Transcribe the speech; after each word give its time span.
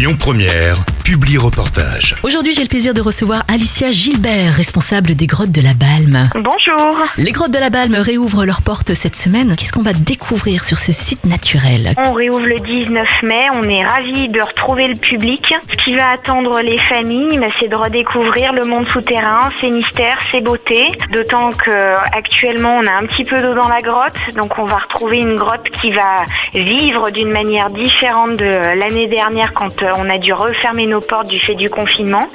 Lyon 0.00 0.16
Première, 0.16 0.82
publie 1.10 1.38
reportage. 1.38 2.14
Aujourd'hui, 2.22 2.52
j'ai 2.52 2.62
le 2.62 2.68
plaisir 2.68 2.94
de 2.94 3.00
recevoir 3.00 3.42
Alicia 3.48 3.90
Gilbert, 3.90 4.54
responsable 4.54 5.16
des 5.16 5.26
grottes 5.26 5.50
de 5.50 5.60
la 5.60 5.74
Balme. 5.74 6.30
Bonjour. 6.36 6.98
Les 7.16 7.32
grottes 7.32 7.50
de 7.50 7.58
la 7.58 7.68
Balme 7.68 7.96
réouvrent 7.96 8.44
leurs 8.44 8.62
portes 8.62 8.94
cette 8.94 9.16
semaine. 9.16 9.56
Qu'est-ce 9.56 9.72
qu'on 9.72 9.82
va 9.82 9.92
découvrir 9.92 10.64
sur 10.64 10.78
ce 10.78 10.92
site 10.92 11.24
naturel? 11.24 11.94
On 11.98 12.12
réouvre 12.12 12.46
le 12.46 12.60
19 12.60 13.24
mai. 13.24 13.46
On 13.54 13.68
est 13.68 13.84
ravis 13.84 14.28
de 14.28 14.40
retrouver 14.40 14.86
le 14.86 14.94
public. 14.94 15.52
Ce 15.68 15.76
qui 15.82 15.96
va 15.96 16.10
attendre 16.10 16.60
les 16.60 16.78
familles, 16.78 17.38
bah, 17.40 17.48
c'est 17.58 17.66
de 17.66 17.74
redécouvrir 17.74 18.52
le 18.52 18.64
monde 18.64 18.86
souterrain, 18.86 19.50
ses 19.60 19.70
mystères, 19.70 20.18
ses 20.30 20.40
beautés. 20.40 20.92
D'autant 21.12 21.48
que 21.50 21.72
actuellement, 22.16 22.78
on 22.80 22.86
a 22.86 22.92
un 22.92 23.06
petit 23.06 23.24
peu 23.24 23.42
d'eau 23.42 23.54
dans 23.54 23.68
la 23.68 23.82
grotte, 23.82 24.14
donc 24.36 24.56
on 24.60 24.64
va 24.64 24.76
retrouver 24.76 25.18
une 25.18 25.34
grotte 25.34 25.68
qui 25.70 25.90
va 25.90 26.24
vivre 26.54 27.10
d'une 27.10 27.32
manière 27.32 27.70
différente 27.70 28.36
de 28.36 28.78
l'année 28.78 29.08
dernière 29.08 29.52
quand 29.54 29.82
euh, 29.82 29.90
on 29.96 30.08
a 30.08 30.18
dû 30.18 30.32
refermer 30.32 30.86
nos 30.86 30.99
portes 31.00 31.28
du 31.28 31.38
fait 31.38 31.54
du 31.54 31.68
confinement. 31.70 32.28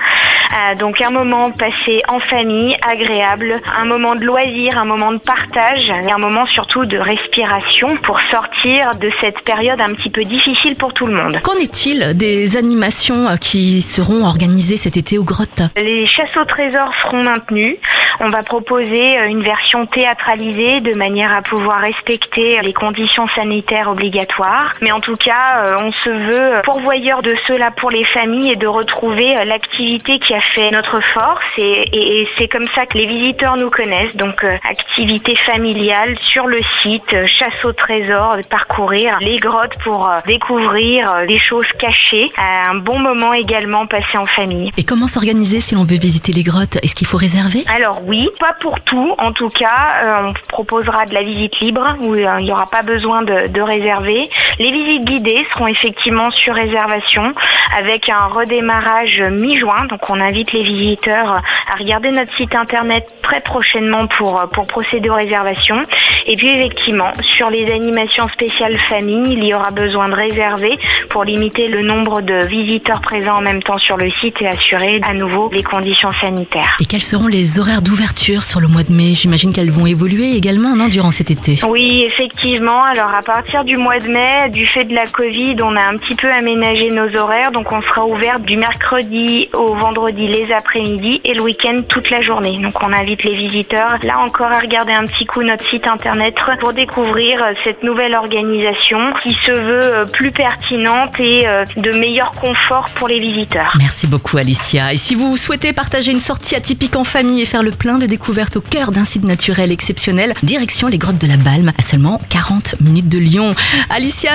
Euh, 0.54 0.76
donc 0.76 1.02
un 1.02 1.10
moment 1.10 1.52
passé 1.52 2.02
en 2.08 2.20
famille, 2.20 2.78
agréable, 2.88 3.62
un 3.78 3.86
moment 3.86 4.16
de 4.16 4.24
loisir, 4.24 4.78
un 4.78 4.86
moment 4.86 5.12
de 5.12 5.18
partage 5.18 5.90
et 5.90 6.12
un 6.12 6.18
moment 6.18 6.46
surtout 6.46 6.86
de 6.86 6.98
respiration 6.98 7.98
pour 7.98 8.20
sortir 8.32 8.92
de 9.02 9.10
cette 9.20 9.42
période 9.42 9.82
un 9.82 9.94
petit 9.94 10.10
peu 10.10 10.24
difficile 10.24 10.76
pour 10.76 10.94
tout 10.94 11.08
le 11.08 11.14
monde. 11.14 11.40
Qu'en 11.44 11.56
est-il 11.56 12.16
des 12.18 12.58
animations 12.58 13.28
euh, 13.28 13.36
qui 13.38 13.82
seront 13.82 14.24
organisées 14.24 14.78
cet 14.78 14.98
été 14.98 15.18
aux 15.18 15.24
grottes? 15.24 15.62
Les 15.76 16.08
chasses 16.08 16.38
au 16.38 16.46
trésor 16.46 16.92
seront 17.02 17.24
maintenues. 17.24 17.78
On 18.20 18.30
va 18.30 18.44
proposer 18.44 19.18
euh, 19.18 19.28
une 19.28 19.42
version 19.42 19.86
théâtralisée 19.86 20.80
de 20.82 20.94
manière 20.94 21.34
à 21.34 21.42
pouvoir 21.42 21.82
respecter 21.82 22.60
les 22.62 22.74
conditions 22.74 23.28
sanitaires 23.28 23.90
obligatoires. 23.90 24.74
Mais 24.82 24.92
en 24.92 25.00
tout 25.00 25.18
cas, 25.18 25.76
on 25.80 25.92
se 25.92 26.10
veut 26.10 26.62
pourvoyeur 26.64 27.22
de 27.22 27.36
cela 27.48 27.72
pour 27.72 27.92
les 27.92 28.06
familles 28.06 28.52
et 28.52 28.56
de 28.56 28.68
retrouver 28.68 29.34
l'activité 29.46 30.20
qui 30.20 30.35
a 30.36 30.42
fait 30.54 30.70
notre 30.72 31.02
force 31.16 31.44
et, 31.58 31.62
et- 31.98 32.22
et 32.22 32.28
c'est 32.38 32.48
comme 32.48 32.68
ça 32.76 32.86
que 32.86 32.98
les 32.98 33.06
visiteurs 33.08 33.58
nous 33.58 33.70
connaissent. 33.70 34.16
Donc 34.16 34.44
euh, 34.44 34.56
activité 34.70 35.36
familiale 35.52 36.16
sur 36.32 36.48
le 36.48 36.60
site, 36.82 37.12
euh, 37.14 37.26
chasse 37.26 37.60
au 37.64 37.74
trésor, 37.74 38.38
parcourir 38.50 39.18
les 39.22 39.38
grottes 39.38 39.78
pour 39.84 40.08
euh, 40.10 40.20
découvrir 40.28 41.12
euh, 41.14 41.26
des 41.26 41.40
choses 41.40 41.68
cachées. 41.80 42.32
Euh, 42.38 42.70
un 42.72 42.76
bon 42.76 43.00
moment 43.00 43.34
également 43.34 43.86
passé 43.88 44.18
en 44.18 44.26
famille. 44.26 44.72
Et 44.78 44.84
comment 44.84 45.08
s'organiser 45.08 45.60
si 45.62 45.76
l'on 45.76 45.84
veut 45.86 45.98
visiter 45.98 46.32
les 46.34 46.44
grottes? 46.44 46.78
Est-ce 46.84 46.96
qu'il 46.96 47.08
faut 47.08 47.18
réserver? 47.18 47.64
Alors 47.74 48.02
oui, 48.06 48.30
pas 48.40 48.54
pour 48.62 48.80
tout. 48.82 49.16
En 49.18 49.32
tout 49.32 49.50
cas, 49.50 49.80
euh, 50.04 50.28
on 50.30 50.34
proposera 50.50 51.06
de 51.06 51.14
la 51.14 51.24
visite 51.24 51.60
libre 51.60 51.96
où 52.02 52.14
euh, 52.14 52.36
il 52.40 52.46
n'y 52.46 52.52
aura 52.52 52.66
pas 52.66 52.84
besoin 52.84 53.24
de, 53.24 53.48
de 53.48 53.62
réserver. 53.62 54.22
Les 54.60 54.72
visites 54.72 55.06
guidées 55.06 55.46
seront 55.54 55.68
effectivement 55.68 56.32
sur 56.32 56.54
réservation 56.56 57.34
avec 57.78 58.10
un 58.10 58.28
redémarrage 58.28 59.22
mi-juin. 59.32 59.86
Donc 59.90 60.10
on 60.10 60.20
invite 60.20 60.54
les 60.54 60.64
visiteurs 60.64 61.42
à 61.72 61.76
regarder 61.78 62.12
notre 62.12 62.36
site 62.38 62.56
internet 62.56 63.06
très 63.22 63.42
prochainement 63.42 64.08
pour, 64.08 64.40
euh, 64.40 64.48
pour 64.48 64.66
procéder 64.66 65.10
aux 65.10 65.16
réservations. 65.16 65.82
Et 66.28 66.36
puis 66.36 66.48
effectivement, 66.48 67.12
sur 67.36 67.50
les 67.50 67.72
animations 67.72 68.28
spéciales 68.30 68.78
famille, 68.90 69.34
il 69.34 69.44
y 69.44 69.54
aura 69.54 69.72
besoin 69.72 70.10
de 70.10 70.14
réserver 70.16 70.78
pour 71.10 71.24
limiter 71.24 71.68
le 71.68 71.82
nombre 71.82 72.22
de 72.22 72.46
visiteurs 72.46 73.02
présents 73.02 73.38
en 73.38 73.42
même 73.42 73.62
temps 73.62 73.78
sur 73.78 73.98
le 73.98 74.10
site 74.22 74.42
et 74.42 74.48
assurer 74.48 75.02
à 75.04 75.14
nouveau 75.14 75.50
les 75.54 75.64
conditions 75.64 76.12
sanitaires. 76.12 76.78
Et 76.80 76.86
quels 76.86 77.02
seront 77.02 77.28
les 77.28 77.60
horaires 77.60 77.82
d'ouverture 77.82 78.44
sur 78.44 78.60
le 78.60 78.68
mois 78.68 78.84
de 78.84 78.92
mai? 78.92 79.14
J'imagine 79.16 79.54
qu'elles 79.54 79.72
vont 79.72 79.86
évoluer 79.86 80.36
également, 80.36 80.76
non, 80.76 80.88
durant 80.88 81.12
cet 81.12 81.32
été? 81.32 81.60
Oui, 81.68 82.06
effectivement. 82.08 82.84
Alors 82.84 83.14
à 83.14 83.22
partir 83.22 83.64
du 83.64 83.78
mois 83.78 84.00
de 84.00 84.08
mai, 84.08 84.45
du 84.50 84.66
fait 84.66 84.86
de 84.86 84.94
la 84.94 85.06
Covid, 85.06 85.58
on 85.62 85.76
a 85.76 85.82
un 85.82 85.98
petit 85.98 86.16
peu 86.16 86.32
aménagé 86.32 86.90
nos 86.90 87.16
horaires. 87.18 87.52
Donc 87.52 87.72
on 87.72 87.82
sera 87.82 88.06
ouvert 88.06 88.40
du 88.40 88.58
mercredi 88.58 89.50
au 89.54 89.76
vendredi 89.76 90.28
les 90.28 90.52
après-midi 90.52 91.22
et 91.24 91.34
le 91.34 91.42
week-end 91.42 91.82
toute 91.88 92.10
la 92.10 92.22
journée. 92.22 92.60
Donc 92.60 92.82
on 92.82 92.94
invite 92.94 93.24
les 93.24 93.36
visiteurs 93.36 93.98
là 94.04 94.20
encore 94.20 94.52
à 94.52 94.60
regarder 94.60 94.94
un 94.94 95.06
petit 95.06 95.26
coup 95.26 95.44
notre 95.44 95.68
site 95.70 95.88
internet 95.88 96.36
pour 96.60 96.74
découvrir 96.74 97.42
euh, 97.42 97.54
cette 97.64 97.84
nouvelle 97.84 98.14
organisation 98.14 99.00
qui 99.24 99.34
se 99.46 99.52
veut 99.52 99.84
euh, 99.84 100.06
plus 100.06 100.32
pertinente 100.32 101.20
et 101.20 101.48
euh, 101.48 101.64
de 101.78 101.92
meilleur 101.92 102.32
confort 102.32 102.90
pour 102.96 103.08
les 103.08 103.20
visiteurs. 103.20 103.74
Merci 103.78 104.08
beaucoup 104.08 104.38
Alicia. 104.38 104.94
Et 104.94 104.98
si 104.98 105.16
vous 105.16 105.36
souhaitez 105.38 105.74
partager 105.74 106.12
une 106.12 106.20
sortie 106.20 106.56
atypique 106.56 106.96
en 106.96 107.04
famille 107.04 107.42
et 107.42 107.46
faire 107.46 107.64
le 107.64 107.72
plein 107.72 107.98
de 107.98 108.06
découvertes 108.06 108.58
au 108.58 108.62
cœur 108.62 108.92
d'un 108.92 109.06
site 109.06 109.24
naturel 109.24 109.72
exceptionnel, 109.72 110.34
direction 110.44 110.88
les 110.88 110.98
grottes 110.98 111.20
de 111.20 111.28
la 111.28 111.38
Balme, 111.38 111.72
à 111.78 111.82
seulement 111.82 112.20
40 112.30 112.76
minutes 112.82 113.10
de 113.10 113.18
Lyon. 113.18 113.54
Alicia, 113.90 114.35